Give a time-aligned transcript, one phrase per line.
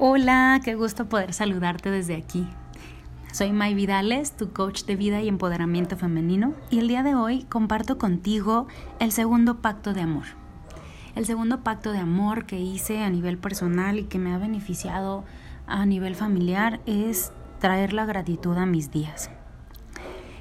[0.00, 2.46] Hola, qué gusto poder saludarte desde aquí.
[3.32, 7.42] Soy May Vidales, tu coach de vida y empoderamiento femenino, y el día de hoy
[7.42, 8.68] comparto contigo
[9.00, 10.26] el segundo pacto de amor.
[11.16, 15.24] El segundo pacto de amor que hice a nivel personal y que me ha beneficiado
[15.66, 19.30] a nivel familiar es traer la gratitud a mis días.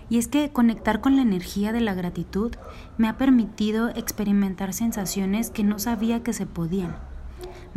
[0.07, 2.53] Y es que conectar con la energía de la gratitud
[2.99, 7.06] me ha permitido experimentar sensaciones que no sabía que se podían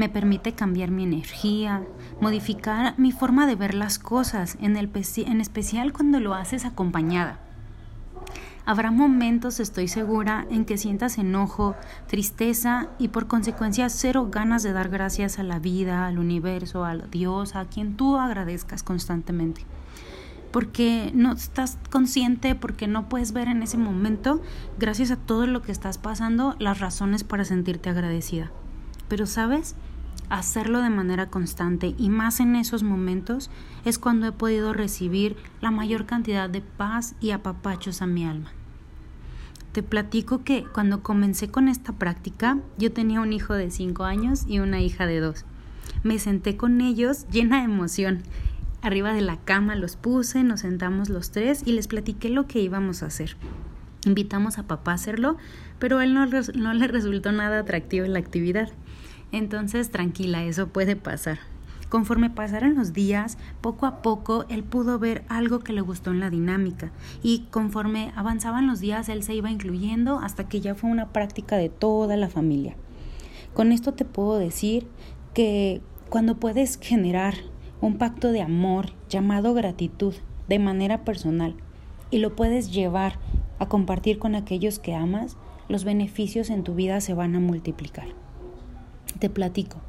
[0.00, 1.82] me permite cambiar mi energía,
[2.22, 7.38] modificar mi forma de ver las cosas, en, el, en especial cuando lo haces acompañada.
[8.64, 14.72] Habrá momentos, estoy segura, en que sientas enojo, tristeza y por consecuencia cero ganas de
[14.72, 19.66] dar gracias a la vida, al universo, a Dios, a quien tú agradezcas constantemente.
[20.50, 24.40] Porque no estás consciente, porque no puedes ver en ese momento,
[24.78, 28.50] gracias a todo lo que estás pasando, las razones para sentirte agradecida.
[29.08, 29.74] Pero sabes,
[30.30, 33.50] hacerlo de manera constante y más en esos momentos
[33.84, 38.52] es cuando he podido recibir la mayor cantidad de paz y apapachos a mi alma.
[39.72, 44.44] Te platico que cuando comencé con esta práctica yo tenía un hijo de 5 años
[44.48, 45.44] y una hija de 2.
[46.02, 48.22] Me senté con ellos llena de emoción.
[48.82, 52.60] Arriba de la cama los puse, nos sentamos los tres y les platiqué lo que
[52.60, 53.36] íbamos a hacer.
[54.06, 55.36] Invitamos a papá a hacerlo,
[55.78, 58.70] pero a él no, no le resultó nada atractivo la actividad.
[59.32, 61.38] Entonces, tranquila, eso puede pasar.
[61.90, 66.20] Conforme pasaron los días, poco a poco él pudo ver algo que le gustó en
[66.20, 70.88] la dinámica y conforme avanzaban los días él se iba incluyendo hasta que ya fue
[70.88, 72.76] una práctica de toda la familia.
[73.54, 74.86] Con esto te puedo decir
[75.34, 75.80] que
[76.10, 77.34] cuando puedes generar
[77.80, 80.14] un pacto de amor llamado gratitud
[80.48, 81.56] de manera personal
[82.12, 83.18] y lo puedes llevar
[83.58, 85.36] a compartir con aquellos que amas,
[85.68, 88.08] los beneficios en tu vida se van a multiplicar.
[89.18, 89.80] Te platico.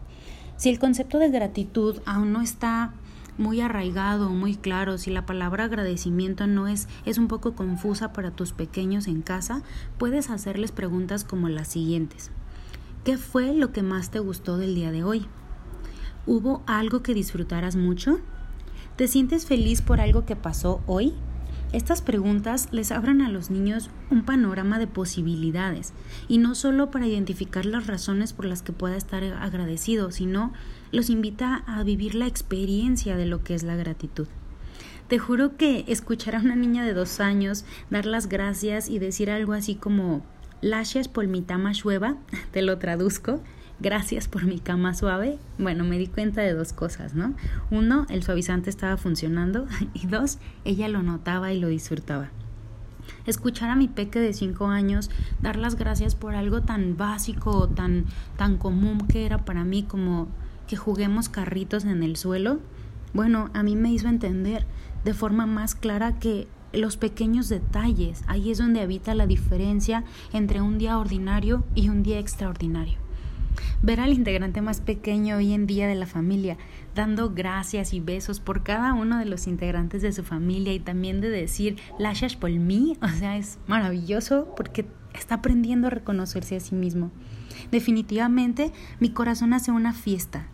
[0.57, 2.93] Si el concepto de gratitud aún no está
[3.37, 8.31] muy arraigado, muy claro, si la palabra agradecimiento no es es un poco confusa para
[8.31, 9.63] tus pequeños en casa,
[9.97, 12.31] puedes hacerles preguntas como las siguientes.
[13.03, 15.25] ¿Qué fue lo que más te gustó del día de hoy?
[16.27, 18.19] ¿Hubo algo que disfrutaras mucho?
[18.95, 21.13] ¿Te sientes feliz por algo que pasó hoy?
[21.73, 25.93] Estas preguntas les abran a los niños un panorama de posibilidades
[26.27, 30.51] y no solo para identificar las razones por las que pueda estar agradecido, sino
[30.91, 34.27] los invita a vivir la experiencia de lo que es la gratitud.
[35.07, 39.31] Te juro que escuchar a una niña de dos años dar las gracias y decir
[39.31, 40.25] algo así como
[40.59, 41.71] Lashes por mi tama
[42.51, 43.41] te lo traduzco,
[43.81, 47.33] gracias por mi cama suave, bueno, me di cuenta de dos cosas, ¿no?
[47.71, 52.29] Uno, el suavizante estaba funcionando y dos, ella lo notaba y lo disfrutaba.
[53.25, 55.09] Escuchar a mi peque de cinco años
[55.41, 58.05] dar las gracias por algo tan básico, tan,
[58.37, 60.27] tan común que era para mí como
[60.67, 62.59] que juguemos carritos en el suelo,
[63.13, 64.65] bueno, a mí me hizo entender
[65.03, 70.61] de forma más clara que los pequeños detalles, ahí es donde habita la diferencia entre
[70.61, 72.97] un día ordinario y un día extraordinario.
[73.81, 76.57] Ver al integrante más pequeño hoy en día de la familia,
[76.95, 81.21] dando gracias y besos por cada uno de los integrantes de su familia y también
[81.21, 86.59] de decir Lashash por mí, o sea, es maravilloso porque está aprendiendo a reconocerse a
[86.59, 87.11] sí mismo.
[87.71, 90.47] Definitivamente, mi corazón hace una fiesta.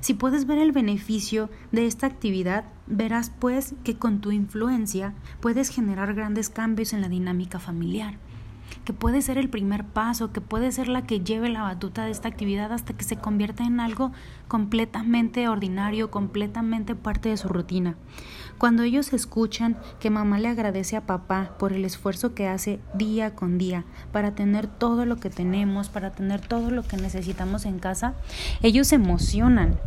[0.00, 5.70] Si puedes ver el beneficio de esta actividad, verás pues que con tu influencia puedes
[5.70, 8.18] generar grandes cambios en la dinámica familiar
[8.84, 12.10] que puede ser el primer paso, que puede ser la que lleve la batuta de
[12.10, 14.12] esta actividad hasta que se convierta en algo
[14.48, 17.96] completamente ordinario, completamente parte de su rutina.
[18.58, 23.34] Cuando ellos escuchan que mamá le agradece a papá por el esfuerzo que hace día
[23.34, 27.78] con día para tener todo lo que tenemos, para tener todo lo que necesitamos en
[27.78, 28.14] casa,
[28.62, 29.78] ellos se emocionan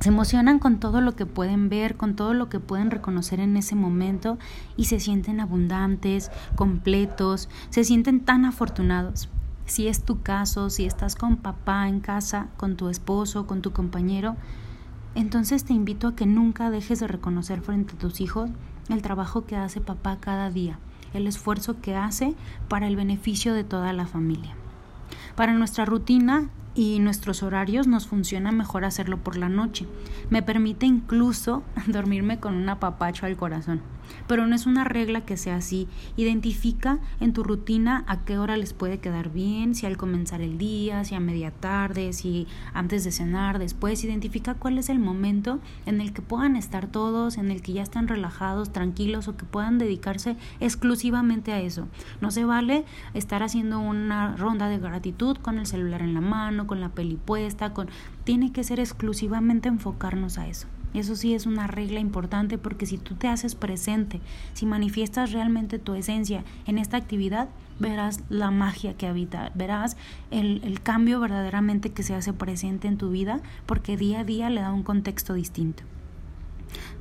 [0.00, 3.56] se emocionan con todo lo que pueden ver, con todo lo que pueden reconocer en
[3.56, 4.38] ese momento
[4.76, 9.28] y se sienten abundantes, completos, se sienten tan afortunados.
[9.66, 13.72] Si es tu caso, si estás con papá en casa, con tu esposo, con tu
[13.72, 14.36] compañero,
[15.14, 18.50] entonces te invito a que nunca dejes de reconocer frente a tus hijos
[18.88, 20.78] el trabajo que hace papá cada día,
[21.12, 22.34] el esfuerzo que hace
[22.68, 24.54] para el beneficio de toda la familia.
[25.34, 29.88] Para nuestra rutina y nuestros horarios nos funciona mejor hacerlo por la noche.
[30.30, 33.82] Me permite incluso dormirme con un apapacho al corazón.
[34.26, 35.88] Pero no es una regla que sea así.
[36.16, 40.58] Identifica en tu rutina a qué hora les puede quedar bien, si al comenzar el
[40.58, 44.04] día, si a media tarde, si antes de cenar, después.
[44.04, 47.82] Identifica cuál es el momento en el que puedan estar todos, en el que ya
[47.82, 51.88] están relajados, tranquilos o que puedan dedicarse exclusivamente a eso.
[52.20, 52.84] No se vale
[53.14, 57.16] estar haciendo una ronda de gratitud con el celular en la mano, con la peli
[57.16, 57.88] puesta, con...
[58.24, 60.68] Tiene que ser exclusivamente enfocarnos a eso.
[60.98, 64.20] Eso sí es una regla importante porque si tú te haces presente,
[64.52, 67.48] si manifiestas realmente tu esencia en esta actividad,
[67.78, 69.96] verás la magia que habita, verás
[70.32, 74.50] el, el, cambio verdaderamente que se hace presente en tu vida porque día a día
[74.50, 75.84] le da un contexto distinto.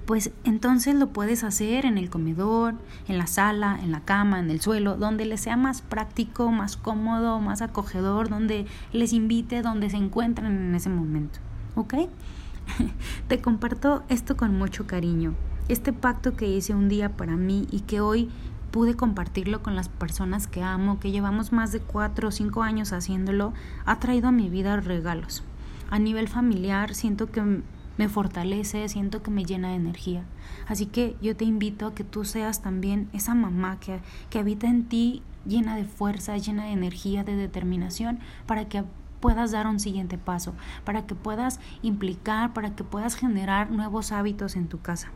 [0.05, 2.75] Pues entonces lo puedes hacer en el comedor,
[3.07, 6.77] en la sala, en la cama, en el suelo, donde les sea más práctico, más
[6.77, 11.39] cómodo, más acogedor, donde les invite, donde se encuentran en ese momento.
[11.75, 11.95] ¿Ok?
[13.27, 15.35] Te comparto esto con mucho cariño.
[15.67, 18.29] Este pacto que hice un día para mí y que hoy
[18.71, 22.93] pude compartirlo con las personas que amo, que llevamos más de cuatro o cinco años
[22.93, 23.53] haciéndolo,
[23.85, 25.43] ha traído a mi vida regalos.
[25.89, 27.61] A nivel familiar siento que
[27.97, 30.23] me fortalece, siento que me llena de energía.
[30.67, 33.99] Así que yo te invito a que tú seas también esa mamá que,
[34.29, 38.83] que habita en ti llena de fuerza, llena de energía, de determinación, para que
[39.19, 40.53] puedas dar un siguiente paso,
[40.83, 45.11] para que puedas implicar, para que puedas generar nuevos hábitos en tu casa.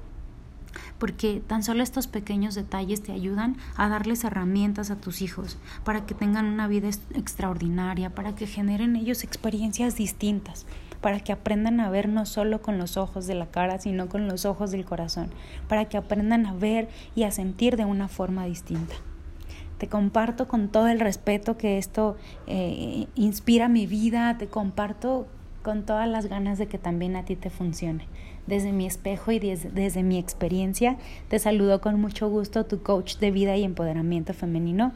[0.97, 6.05] Porque tan solo estos pequeños detalles te ayudan a darles herramientas a tus hijos para
[6.05, 10.65] que tengan una vida extraordinaria, para que generen ellos experiencias distintas,
[11.01, 14.27] para que aprendan a ver no solo con los ojos de la cara, sino con
[14.27, 15.29] los ojos del corazón,
[15.67, 18.95] para que aprendan a ver y a sentir de una forma distinta.
[19.81, 25.25] Te comparto con todo el respeto que esto eh, inspira mi vida, te comparto
[25.63, 28.05] con todas las ganas de que también a ti te funcione.
[28.45, 30.97] Desde mi espejo y desde, desde mi experiencia,
[31.29, 34.91] te saludo con mucho gusto tu coach de vida y empoderamiento femenino,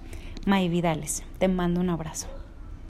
[0.46, 1.24] May Vidales.
[1.40, 2.35] Te mando un abrazo.